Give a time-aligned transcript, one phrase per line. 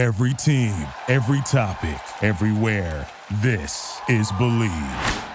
[0.00, 3.06] Every team, every topic, everywhere.
[3.42, 5.26] This is Bleav.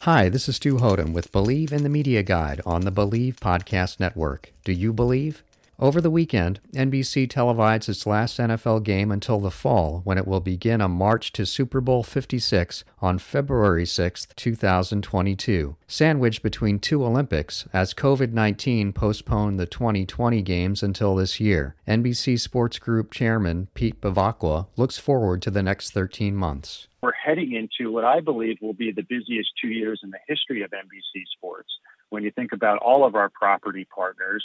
[0.00, 4.00] Hi, this is Stu Hothem with Bleav in the Media Guide on the Bleav Podcast
[4.00, 4.54] Network.
[4.64, 5.42] Do you believe?
[5.78, 10.40] Over the weekend, NBC televised its last NFL game until the fall when it will
[10.40, 17.68] begin a march to Super Bowl 56 on February 6, 2022, sandwiched between two Olympics
[17.74, 21.76] as COVID 19 postponed the 2020 games until this year.
[21.86, 26.88] NBC Sports Group Chairman Pete Bevacqua looks forward to the next 13 months.
[27.02, 30.62] We're heading into what I believe will be the busiest two years in the history
[30.62, 31.68] of NBC Sports.
[32.08, 34.42] When you think about all of our property partners,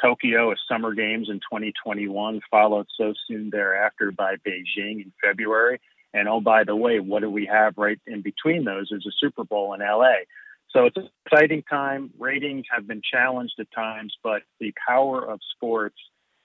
[0.00, 5.80] Tokyo as Summer Games in 2021, followed so soon thereafter by Beijing in February.
[6.12, 9.12] And oh, by the way, what do we have right in between those is a
[9.18, 10.24] Super Bowl in LA.
[10.70, 12.10] So it's an exciting time.
[12.18, 15.96] Ratings have been challenged at times, but the power of sports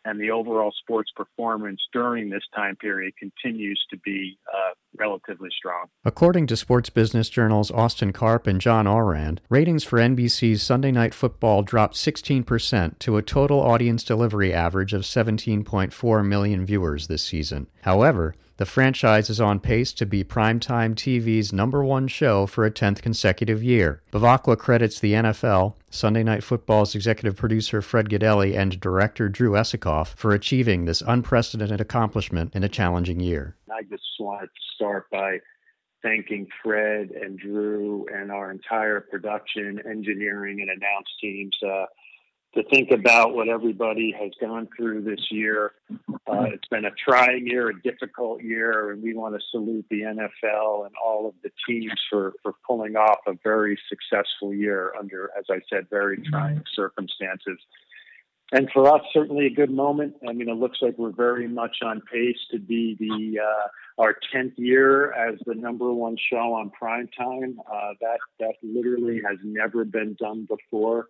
[0.06, 5.88] and the overall sports performance during this time period continues to be uh, relatively strong.
[6.06, 11.14] According to Sports Business Journal's Austin Karp and John Ourand, ratings for NBC's Sunday Night
[11.14, 17.68] Football dropped 16% to a total audience delivery average of 17.4 million viewers this season.
[17.82, 22.72] However, the franchise is on pace to be primetime TV's number one show for a
[22.72, 24.02] 10th consecutive year.
[24.12, 30.16] Bevacqua credits the NFL, Sunday Night Football's executive producer Fred Gaudelli, and director Drew Esikoff
[30.16, 33.58] for achieving this unprecedented accomplishment in a challenging year.
[33.70, 35.40] I just want to start by
[36.02, 41.56] thanking Fred and Drew and our entire production, engineering, and announce teams.
[41.66, 41.86] Uh,
[42.56, 45.74] to think about what everybody has gone through this year.
[45.92, 50.02] Uh, it's been a trying year, a difficult year, and we want to salute the
[50.02, 55.32] NFL and all of the teams for, for pulling off a very successful year under,
[55.38, 57.60] as I said, very trying circumstances.
[58.52, 60.16] And for us, certainly a good moment.
[60.28, 64.16] I mean, it looks like we're very much on pace to be the uh, our
[64.32, 67.60] tenth year as the number one show on prime time.
[67.70, 71.08] Uh, that that literally has never been done before.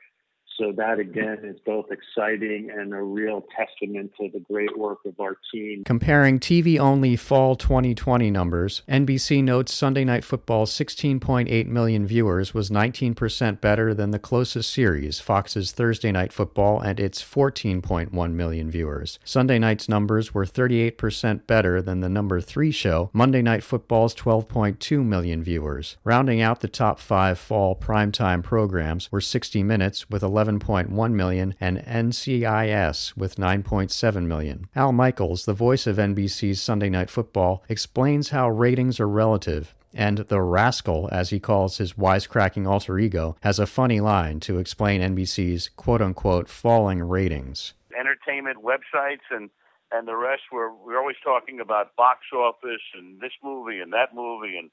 [0.57, 5.19] So that again is both exciting and a real testament to the great work of
[5.19, 5.83] our team.
[5.83, 12.69] Comparing TV only fall 2020 numbers, NBC notes Sunday Night Football's 16.8 million viewers was
[12.69, 19.19] 19% better than the closest series, Fox's Thursday Night Football, and its 14.1 million viewers.
[19.25, 25.03] Sunday night's numbers were 38% better than the number 3 show, Monday Night Football's 12.2
[25.03, 25.97] million viewers.
[26.05, 31.56] Rounding out the top 5 fall primetime programs were 60 Minutes with 11 11.1 million,
[31.59, 34.67] and NCIS with 9.7 million.
[34.75, 40.19] Al Michaels, the voice of NBC's Sunday Night Football, explains how ratings are relative and
[40.19, 45.01] the rascal, as he calls his wisecracking alter ego, has a funny line to explain
[45.01, 47.73] NBC's quote unquote falling ratings.
[47.97, 49.50] Entertainment websites and
[49.91, 54.13] and the rest we're we're always talking about box office and this movie and that
[54.13, 54.69] movie and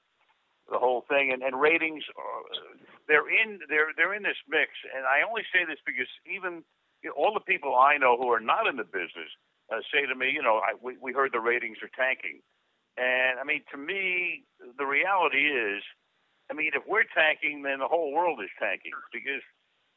[0.73, 2.43] the whole thing and, and ratings are,
[3.07, 6.65] they're in they're they're in this mix, and I only say this because even
[7.05, 9.29] you know, all the people I know who are not in the business
[9.71, 12.41] uh, say to me, you know, I, we we heard the ratings are tanking,
[12.97, 14.45] and I mean to me
[14.79, 15.85] the reality is,
[16.51, 18.97] I mean if we're tanking, then the whole world is tanking.
[19.13, 19.45] Because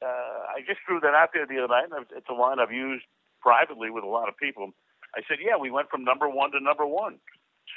[0.03, 2.75] uh, I just threw that out there the other night, and it's a line I've
[2.75, 3.07] used
[3.41, 4.75] privately with a lot of people.
[5.15, 7.19] I said, yeah, we went from number one to number one,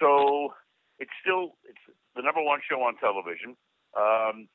[0.01, 0.55] so
[0.99, 1.85] it's still it's
[2.17, 3.57] the number one show on television.
[3.97, 4.49] Um,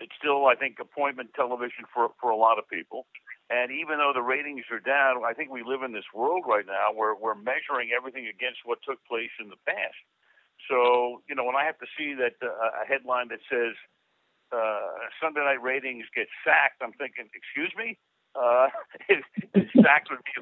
[0.00, 3.06] it's still, I think, appointment television for for a lot of people.
[3.50, 6.64] And even though the ratings are down, I think we live in this world right
[6.64, 9.98] now where we're measuring everything against what took place in the past.
[10.70, 13.74] So, you know, when I have to see that uh, a headline that says
[14.54, 17.98] uh, Sunday night ratings get sacked, I'm thinking, excuse me,
[18.38, 18.70] uh,
[19.82, 20.38] sacked would be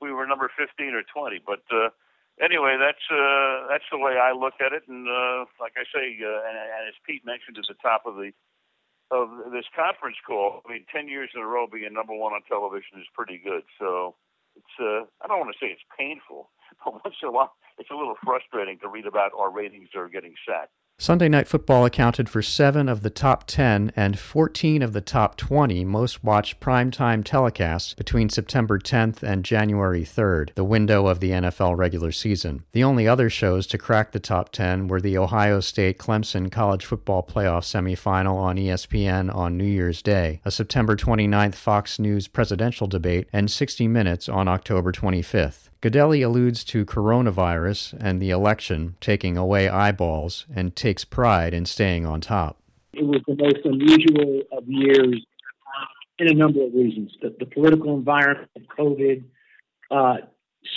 [0.00, 1.38] we were number 15 or 20.
[1.46, 1.94] But uh,
[2.40, 4.88] anyway, that's uh, that's the way I look at it.
[4.88, 8.16] And uh, like I say, uh, and, and as Pete mentioned at the top of
[8.16, 8.32] the
[9.10, 10.62] of this conference call.
[10.66, 13.62] I mean, ten years in a row being number one on television is pretty good.
[13.78, 14.16] So
[14.56, 16.50] it's uh, I don't want to say it's painful,
[16.84, 20.08] but once in a while it's a little frustrating to read about our ratings are
[20.08, 20.74] getting sacked.
[21.00, 25.34] Sunday Night Football accounted for 7 of the top 10 and 14 of the top
[25.38, 31.30] 20 most watched primetime telecasts between September 10th and January 3rd, the window of the
[31.30, 32.64] NFL regular season.
[32.72, 36.84] The only other shows to crack the top 10 were the Ohio State Clemson College
[36.84, 42.86] Football Playoff semifinal on ESPN on New Year's Day, a September 29th Fox News presidential
[42.86, 45.69] debate, and 60 Minutes on October 25th.
[45.82, 52.04] Gaudelli alludes to coronavirus and the election taking away eyeballs and takes pride in staying
[52.04, 52.58] on top.
[52.92, 55.24] It was the most unusual of years
[56.18, 57.12] in a number of reasons.
[57.22, 59.24] The, the political environment, COVID,
[59.90, 60.16] uh,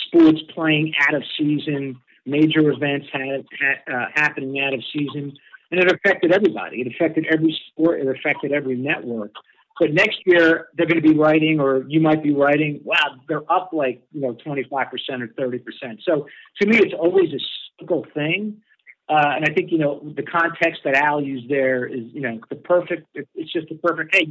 [0.08, 3.46] sports playing out of season, major events had,
[3.94, 5.34] uh, happening out of season,
[5.72, 6.80] and it affected everybody.
[6.82, 8.00] It affected every sport.
[8.00, 9.32] It affected every network.
[9.80, 13.52] But next year they're going to be writing, or you might be writing, wow, they're
[13.52, 15.60] up like you know 25% or 30%.
[16.04, 16.28] So
[16.62, 17.40] to me, it's always a
[17.80, 18.62] cyclical thing.
[19.10, 22.40] Uh, and I think you know the context that Al used there is you know
[22.50, 23.08] the perfect.
[23.14, 24.16] It's just the perfect.
[24.16, 24.28] Hey,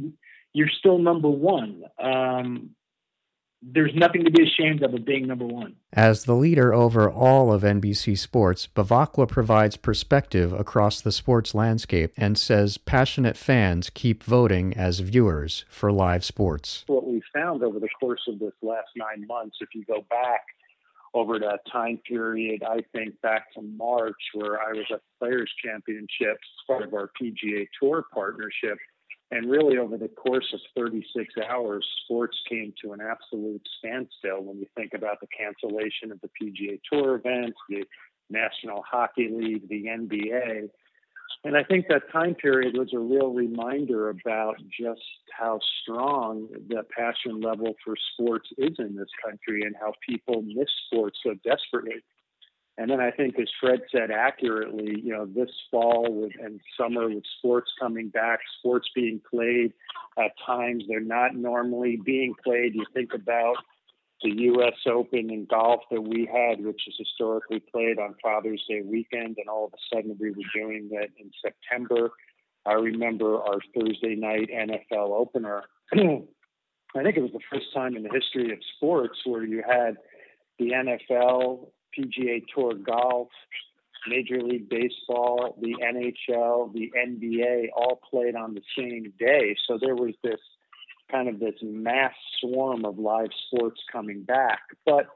[0.53, 1.83] you're still number one.
[1.99, 2.71] Um,
[3.71, 5.75] there's nothing to be ashamed of of being number one.
[5.91, 12.13] As the leader over all of NBC Sports, Bevacqua provides perspective across the sports landscape
[12.17, 16.83] and says passionate fans keep voting as viewers for live sports.
[16.87, 20.41] What we found over the course of this last nine months, if you go back
[21.13, 26.47] over that time period, I think back to March, where I was at Players Championships,
[26.65, 28.77] part of our PGA Tour partnership
[29.33, 34.59] and really, over the course of 36 hours, sports came to an absolute standstill when
[34.59, 37.83] you think about the cancellation of the PGA Tour events, the
[38.29, 40.69] National Hockey League, the NBA.
[41.43, 45.01] And I think that time period was a real reminder about just
[45.35, 50.69] how strong the passion level for sports is in this country and how people miss
[50.85, 52.03] sports so desperately.
[52.77, 57.07] And then I think, as Fred said accurately, you know, this fall with, and summer
[57.07, 59.73] with sports coming back, sports being played
[60.17, 62.73] at times they're not normally being played.
[62.73, 63.57] You think about
[64.23, 64.73] the U.S.
[64.87, 69.49] Open in golf that we had, which is historically played on Father's Day weekend, and
[69.49, 72.11] all of a sudden we were doing that in September.
[72.65, 75.63] I remember our Thursday night NFL opener.
[75.93, 79.97] I think it was the first time in the history of sports where you had
[80.59, 81.67] the NFL
[81.97, 83.29] PGA Tour golf,
[84.07, 89.55] Major League Baseball, the NHL, the NBA all played on the same day.
[89.67, 90.39] So there was this
[91.11, 94.59] kind of this mass swarm of live sports coming back.
[94.85, 95.07] But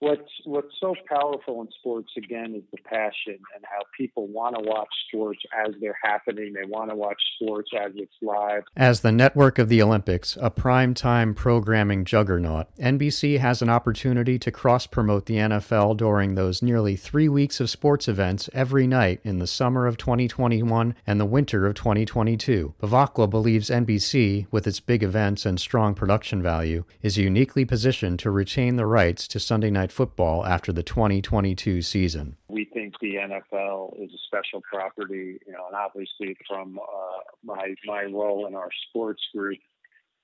[0.00, 4.62] what's what's so powerful in sports again is the passion and how people want to
[4.62, 6.52] watch sports as they're happening.
[6.52, 8.64] They want to watch sports as it's live.
[8.76, 14.50] As the network of the Olympics, a prime-time programming juggernaut, NBC has an opportunity to
[14.50, 19.46] cross-promote the NFL during those nearly 3 weeks of sports events every night in the
[19.46, 22.74] summer of 2021 and the winter of 2022.
[22.80, 28.30] Bevacqua believes NBC, with its big events and strong production value, is uniquely positioned to
[28.30, 32.36] retain the rights to Sunday night Night Football after the 2022 season?
[32.48, 37.72] We think the NFL is a special property, you know, and obviously from uh, my
[37.86, 39.58] my role in our sports group,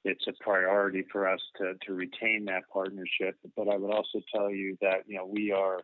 [0.04, 3.36] it's a priority for us to to retain that partnership.
[3.56, 5.78] But I would also tell you that you know we are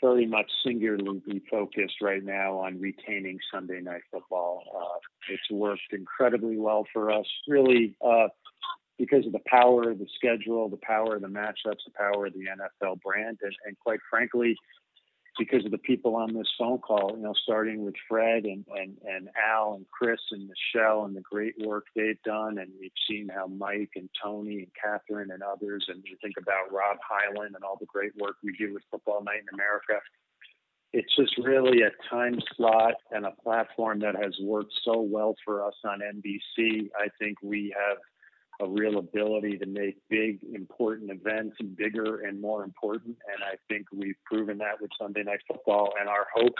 [0.00, 4.62] very much singularly focused right now on retaining Sunday Night Football.
[4.72, 4.98] Uh,
[5.28, 7.26] it's worked incredibly well for us.
[7.48, 8.28] Really, uh,
[8.98, 12.32] because of the power of the schedule, the power of the matchups, the power of
[12.32, 14.56] the NFL brand, and, and quite frankly,
[15.38, 18.96] because of the people on this phone call, you know, starting with Fred and, and,
[19.06, 22.58] and Al and Chris and Michelle and the great work they've done.
[22.58, 26.72] And we've seen how Mike and Tony and Kathryn and others, and you think about
[26.72, 30.00] Rob Hyland and all the great work we do with Football Night in America.
[30.92, 35.66] It's just really a time slot and a platform that has worked so well for
[35.66, 36.88] us on NBC.
[36.98, 37.98] I think we have
[38.60, 43.16] a real ability to make big, important events bigger and more important.
[43.32, 45.92] And I think we've proven that with Sunday Night Football.
[46.00, 46.54] And our hope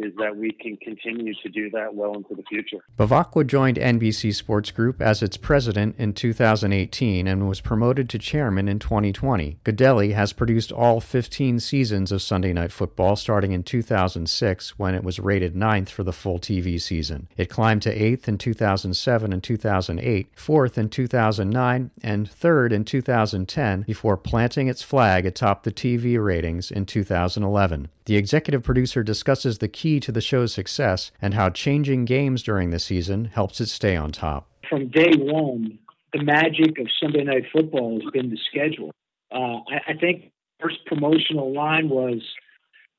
[0.00, 2.78] is that we can continue to do that well into the future.
[2.98, 8.68] Bevacqua joined NBC Sports Group as its president in 2018 and was promoted to chairman
[8.68, 9.58] in 2020.
[9.64, 15.04] Gaudelli has produced all 15 seasons of Sunday Night Football starting in 2006 when it
[15.04, 17.28] was rated ninth for the full TV season.
[17.36, 23.82] It climbed to eighth in 2007 and 2008, fourth in 2009, and third in 2010
[23.82, 27.88] before planting its flag atop the TV ratings in 2011.
[28.06, 32.70] The executive producer discusses the key to the show's success and how changing games during
[32.70, 34.48] the season helps it stay on top.
[34.68, 35.78] From day one,
[36.12, 38.92] the magic of Sunday Night Football has been the schedule.
[39.32, 42.20] Uh, I, I, think first promotional line was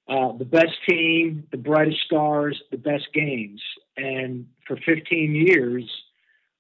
[0.10, 3.62] uh, the best team, the brightest stars, the best games,
[3.98, 5.84] and for 15 years,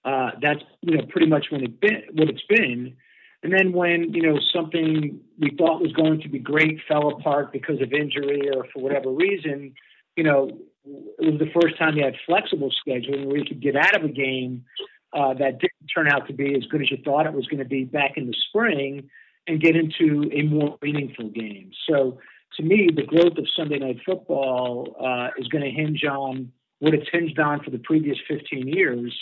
[0.04, 2.96] uh, that's you know pretty much when it been what it's been.
[3.44, 7.52] And then when, you know, something we thought was going to be great fell apart
[7.52, 9.74] because of injury or for whatever reason,
[10.16, 10.50] you know,
[10.86, 14.04] it was the first time you had flexible scheduling where you could get out of
[14.04, 14.66] a game
[15.14, 17.60] uh, that didn't turn out to be as good as you thought it was going
[17.60, 19.10] to be back in the spring
[19.48, 21.72] and get into a more meaningful game.
[21.90, 22.20] So
[22.58, 26.94] to me, the growth of Sunday Night Football uh, is going to hinge on what
[26.94, 29.16] it's hinged on for the previous 15 years,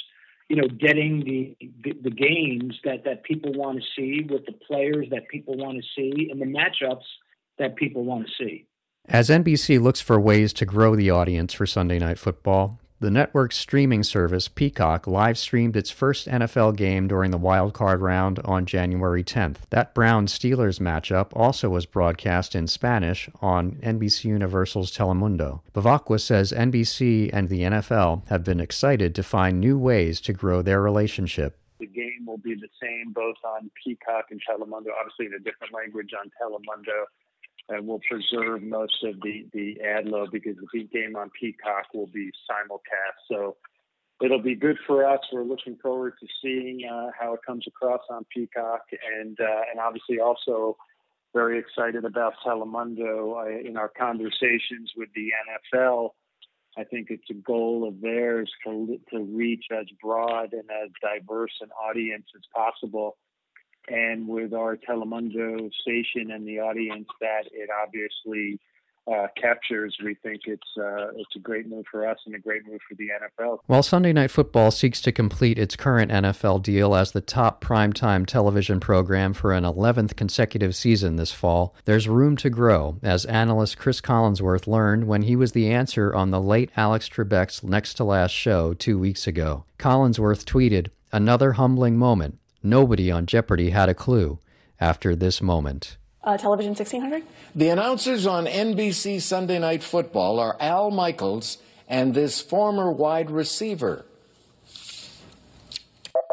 [0.47, 4.53] you know, getting the, the, the games that that people want to see with the
[4.67, 7.03] players that people want to see and the matchups
[7.59, 8.65] that people want to see.
[9.11, 13.57] As NBC looks for ways to grow the audience for Sunday Night Football, the network's
[13.57, 18.67] streaming service, Peacock, live streamed its first NFL game during the wild card round on
[18.67, 19.61] January 10th.
[19.71, 25.61] That Browns Steelers matchup also was broadcast in Spanish on NBC Universal's Telemundo.
[25.73, 30.61] Bevacqua says NBC and the NFL have been excited to find new ways to grow
[30.61, 31.57] their relationship.
[31.79, 35.73] The game will be the same both on Peacock and Telemundo, obviously in a different
[35.73, 37.05] language on Telemundo
[37.67, 41.85] and we'll preserve most of the the ad load because the big game on Peacock
[41.93, 43.17] will be simulcast.
[43.29, 43.57] So
[44.23, 45.19] it'll be good for us.
[45.31, 48.81] We're looking forward to seeing uh, how it comes across on Peacock,
[49.19, 50.77] and uh, and obviously also
[51.33, 53.37] very excited about Telemundo.
[53.37, 56.11] Uh, in our conversations with the NFL,
[56.77, 61.53] I think it's a goal of theirs to to reach as broad and as diverse
[61.61, 63.17] an audience as possible
[63.87, 68.59] and with our Telemundo station and the audience that it obviously
[69.11, 72.61] uh, captures, we think it's uh, it's a great move for us and a great
[72.67, 73.59] move for the NFL.
[73.65, 78.25] While Sunday Night Football seeks to complete its current NFL deal as the top primetime
[78.25, 83.77] television program for an 11th consecutive season this fall, there's room to grow, as analyst
[83.77, 88.03] Chris Collinsworth learned when he was the answer on the late Alex Trebek's Next to
[88.03, 89.65] Last show two weeks ago.
[89.79, 92.38] Collinsworth tweeted, Another humbling moment.
[92.61, 94.39] Nobody on Jeopardy had a clue
[94.79, 95.97] after this moment.
[96.23, 97.23] Uh, television 1600?
[97.55, 104.05] The announcers on NBC Sunday Night Football are Al Michaels and this former wide receiver.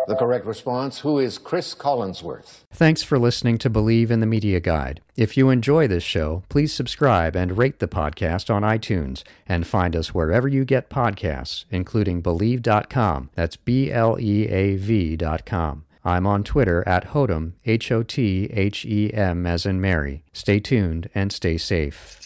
[0.07, 2.61] The correct response Who is Chris Collinsworth?
[2.73, 5.01] Thanks for listening to Bleav in the Media Guide.
[5.17, 9.97] If you enjoy this show, please subscribe and rate the podcast on iTunes and find
[9.97, 13.31] us wherever you get podcasts, including Bleav.com.
[13.35, 15.86] That's B L E A V.com.
[16.07, 20.23] I'm on Twitter at Hothem, H O T H E M as in Mary.
[20.33, 22.26] Stay tuned and stay safe.